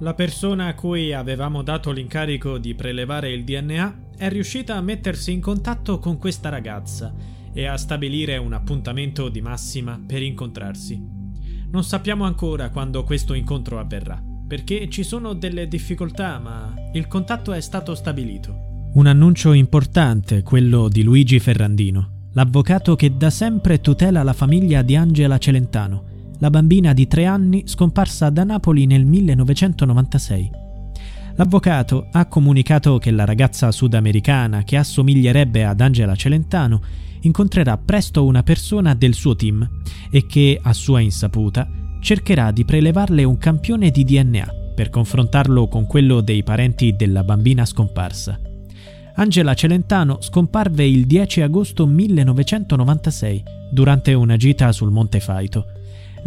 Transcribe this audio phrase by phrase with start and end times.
[0.00, 5.32] La persona a cui avevamo dato l'incarico di prelevare il DNA è riuscita a mettersi
[5.32, 7.12] in contatto con questa ragazza
[7.52, 11.04] e a stabilire un appuntamento di massima per incontrarsi.
[11.70, 17.52] Non sappiamo ancora quando questo incontro avverrà, perché ci sono delle difficoltà, ma il contatto
[17.52, 18.90] è stato stabilito.
[18.94, 24.94] Un annuncio importante, quello di Luigi Ferrandino, l'avvocato che da sempre tutela la famiglia di
[24.94, 26.07] Angela Celentano
[26.38, 30.50] la bambina di tre anni scomparsa da Napoli nel 1996.
[31.36, 36.80] L'avvocato ha comunicato che la ragazza sudamericana che assomiglierebbe ad Angela Celentano
[37.20, 39.68] incontrerà presto una persona del suo team
[40.10, 41.68] e che, a sua insaputa,
[42.00, 47.64] cercherà di prelevarle un campione di DNA per confrontarlo con quello dei parenti della bambina
[47.64, 48.38] scomparsa.
[49.14, 55.77] Angela Celentano scomparve il 10 agosto 1996 durante una gita sul Monte Faito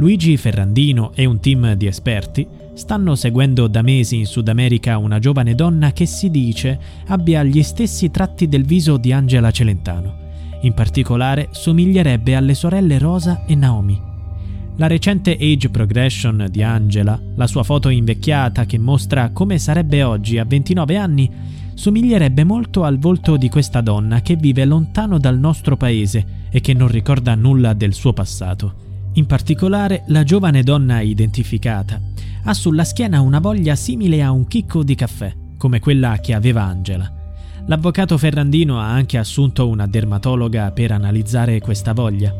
[0.00, 5.18] Luigi Ferrandino e un team di esperti stanno seguendo da mesi in Sud America una
[5.18, 10.16] giovane donna che si dice abbia gli stessi tratti del viso di Angela Celentano.
[10.62, 14.00] In particolare somiglierebbe alle sorelle Rosa e Naomi.
[14.76, 20.38] La recente age progression di Angela, la sua foto invecchiata che mostra come sarebbe oggi
[20.38, 21.30] a 29 anni,
[21.74, 26.72] somiglierebbe molto al volto di questa donna che vive lontano dal nostro paese e che
[26.72, 28.88] non ricorda nulla del suo passato.
[29.14, 32.00] In particolare, la giovane donna identificata
[32.44, 36.62] ha sulla schiena una voglia simile a un chicco di caffè, come quella che aveva
[36.62, 37.12] Angela.
[37.66, 42.32] L'avvocato Ferrandino ha anche assunto una dermatologa per analizzare questa voglia.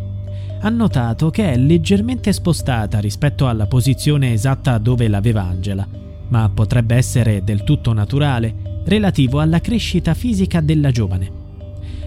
[0.61, 5.87] Ha notato che è leggermente spostata rispetto alla posizione esatta dove l'aveva Angela,
[6.29, 11.40] ma potrebbe essere del tutto naturale, relativo alla crescita fisica della giovane.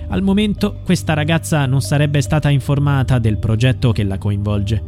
[0.10, 4.82] Al momento questa ragazza non sarebbe stata informata del progetto che la coinvolge.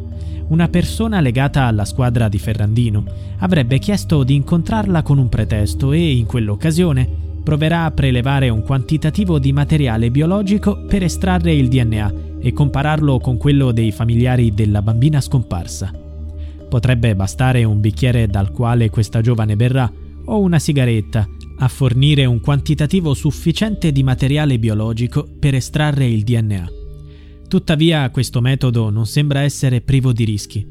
[0.48, 3.04] Una persona legata alla squadra di Ferrandino
[3.38, 9.38] avrebbe chiesto di incontrarla con un pretesto e in quell'occasione proverà a prelevare un quantitativo
[9.38, 15.20] di materiale biologico per estrarre il DNA e compararlo con quello dei familiari della bambina
[15.20, 15.92] scomparsa.
[16.68, 19.90] Potrebbe bastare un bicchiere dal quale questa giovane berrà
[20.26, 21.26] o una sigaretta
[21.58, 26.68] a fornire un quantitativo sufficiente di materiale biologico per estrarre il DNA.
[27.48, 30.66] Tuttavia questo metodo non sembra essere privo di rischi,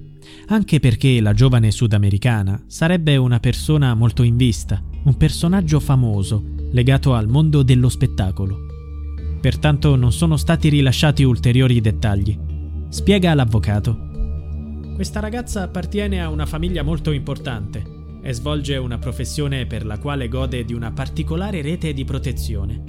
[0.47, 7.13] anche perché la giovane sudamericana sarebbe una persona molto in vista, un personaggio famoso legato
[7.13, 8.57] al mondo dello spettacolo.
[9.39, 12.37] Pertanto non sono stati rilasciati ulteriori dettagli.
[12.89, 14.03] Spiega l'avvocato.
[14.95, 17.94] Questa ragazza appartiene a una famiglia molto importante
[18.25, 22.81] e svolge una professione per la quale gode di una particolare rete di protezione.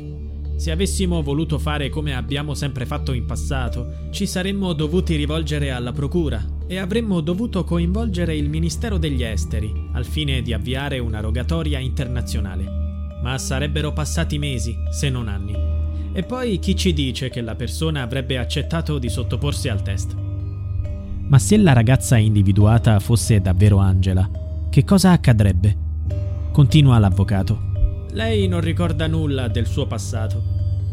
[0.57, 5.93] Se avessimo voluto fare come abbiamo sempre fatto in passato, ci saremmo dovuti rivolgere alla
[5.93, 11.81] Procura e avremmo dovuto coinvolgere il Ministero degli Esteri al fine di avviare una rogatoria
[11.81, 12.65] internazionale.
[13.23, 15.55] Ma sarebbero passati mesi, se non anni.
[16.15, 20.17] E poi chi ci dice che la persona avrebbe accettato di sottoporsi al test?
[21.29, 24.46] Ma se la ragazza individuata fosse davvero Angela,
[24.77, 25.75] che cosa accadrebbe?
[26.53, 28.05] Continua l'avvocato.
[28.11, 30.43] Lei non ricorda nulla del suo passato.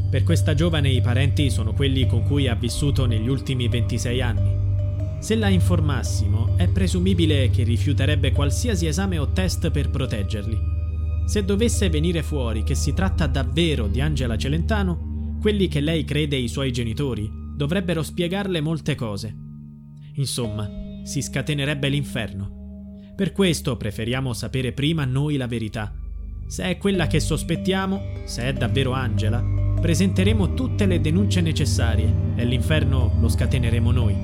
[0.09, 5.19] Per questa giovane i parenti sono quelli con cui ha vissuto negli ultimi 26 anni.
[5.19, 10.57] Se la informassimo, è presumibile che rifiuterebbe qualsiasi esame o test per proteggerli.
[11.25, 16.37] Se dovesse venire fuori che si tratta davvero di Angela Celentano, quelli che lei crede
[16.37, 19.35] i suoi genitori dovrebbero spiegarle molte cose.
[20.13, 20.69] Insomma,
[21.03, 22.61] si scatenerebbe l'inferno.
[23.15, 25.93] Per questo preferiamo sapere prima noi la verità.
[26.47, 29.43] Se è quella che sospettiamo, se è davvero Angela,
[29.79, 34.15] presenteremo tutte le denunce necessarie e l'inferno lo scateneremo noi.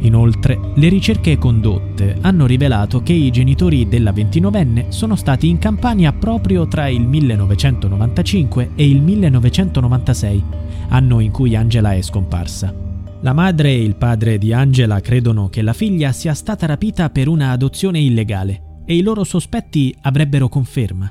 [0.00, 6.12] Inoltre, le ricerche condotte hanno rivelato che i genitori della 29enne sono stati in Campania
[6.12, 10.42] proprio tra il 1995 e il 1996,
[10.88, 12.85] anno in cui Angela è scomparsa.
[13.26, 17.26] La madre e il padre di Angela credono che la figlia sia stata rapita per
[17.26, 21.10] una adozione illegale e i loro sospetti avrebbero conferma.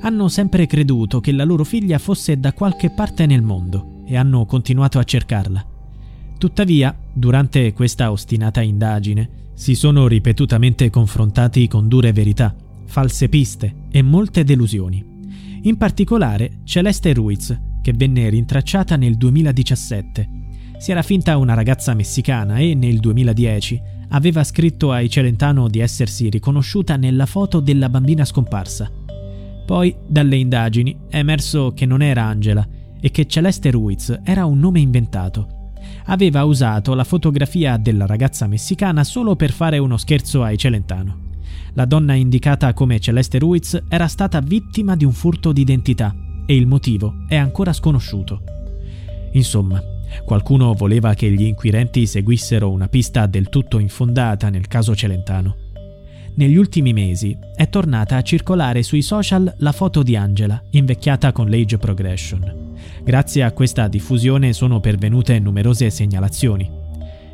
[0.00, 4.44] Hanno sempre creduto che la loro figlia fosse da qualche parte nel mondo e hanno
[4.44, 5.64] continuato a cercarla.
[6.36, 12.52] Tuttavia, durante questa ostinata indagine, si sono ripetutamente confrontati con dure verità,
[12.86, 15.00] false piste e molte delusioni.
[15.62, 20.35] In particolare Celeste Ruiz, che venne rintracciata nel 2017
[20.78, 26.28] si era finta una ragazza messicana e nel 2010 aveva scritto ai Celentano di essersi
[26.28, 28.90] riconosciuta nella foto della bambina scomparsa.
[29.64, 32.66] Poi, dalle indagini, è emerso che non era Angela
[33.00, 35.72] e che Celeste Ruiz era un nome inventato.
[36.06, 41.24] Aveva usato la fotografia della ragazza messicana solo per fare uno scherzo ai Celentano.
[41.72, 46.14] La donna indicata come Celeste Ruiz era stata vittima di un furto d'identità
[46.46, 48.42] e il motivo è ancora sconosciuto.
[49.32, 49.82] Insomma,
[50.24, 55.64] Qualcuno voleva che gli inquirenti seguissero una pista del tutto infondata nel caso Celentano.
[56.34, 61.48] Negli ultimi mesi è tornata a circolare sui social la foto di Angela, invecchiata con
[61.48, 62.74] l'age progression.
[63.02, 66.70] Grazie a questa diffusione sono pervenute numerose segnalazioni.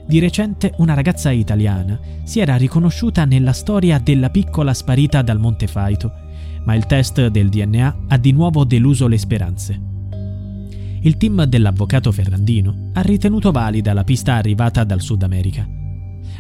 [0.07, 5.67] Di recente una ragazza italiana si era riconosciuta nella storia della piccola sparita dal Monte
[5.67, 6.13] Faito,
[6.65, 9.91] ma il test del DNA ha di nuovo deluso le speranze
[11.05, 15.69] il team dell'avvocato Ferrandino ha ritenuto valida la pista arrivata dal Sud America.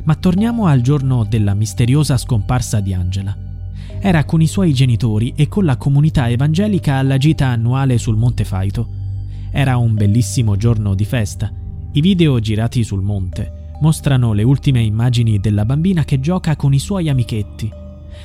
[0.05, 3.37] Ma torniamo al giorno della misteriosa scomparsa di Angela.
[3.99, 8.45] Era con i suoi genitori e con la comunità evangelica alla gita annuale sul Monte
[8.45, 8.89] Faito.
[9.51, 11.53] Era un bellissimo giorno di festa.
[11.93, 16.79] I video girati sul monte mostrano le ultime immagini della bambina che gioca con i
[16.79, 17.82] suoi amichetti.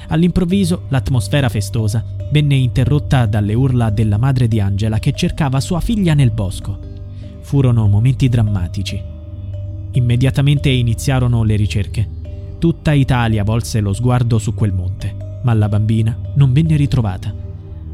[0.08, 6.14] All'improvviso l'atmosfera festosa venne interrotta dalle urla della madre di Angela che cercava sua figlia
[6.14, 6.78] nel bosco.
[7.42, 9.02] Furono momenti drammatici.
[9.92, 12.10] Immediatamente iniziarono le ricerche.
[12.60, 17.34] Tutta Italia volse lo sguardo su quel monte, ma la bambina non venne ritrovata.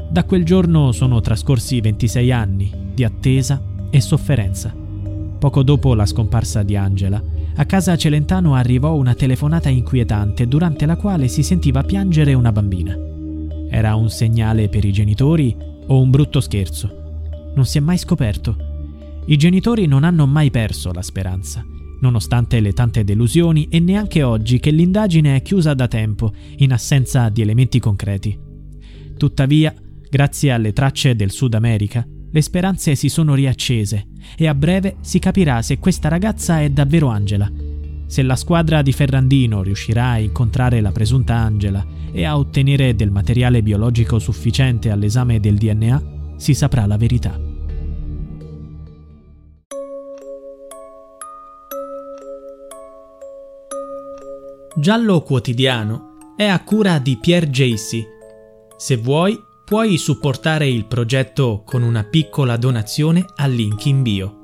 [0.08, 3.60] Da quel giorno sono trascorsi 26 anni di attesa
[3.90, 4.74] e sofferenza.
[5.38, 7.22] Poco dopo la scomparsa di Angela,
[7.56, 12.96] a casa Celentano arrivò una telefonata inquietante durante la quale si sentiva piangere una bambina.
[13.70, 15.56] Era un segnale per i genitori
[15.86, 17.52] o un brutto scherzo?
[17.54, 18.56] Non si è mai scoperto.
[19.26, 21.64] I genitori non hanno mai perso la speranza,
[22.00, 27.28] nonostante le tante delusioni e neanche oggi che l'indagine è chiusa da tempo, in assenza
[27.28, 28.36] di elementi concreti.
[29.16, 29.72] Tuttavia,
[30.10, 35.20] grazie alle tracce del Sud America, le speranze si sono riaccese e a breve si
[35.20, 37.48] capirà se questa ragazza è davvero Angela.
[38.06, 43.12] Se la squadra di Ferrandino riuscirà a incontrare la presunta Angela e a ottenere del
[43.12, 46.02] materiale biologico sufficiente all'esame del DNA,
[46.34, 47.38] si saprà la verità.
[54.76, 58.04] Giallo Quotidiano è a cura di Pierre Jacy.
[58.76, 64.43] Se vuoi, puoi supportare il progetto con una piccola donazione al link in bio.